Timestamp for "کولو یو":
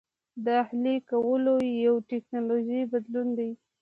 1.09-1.95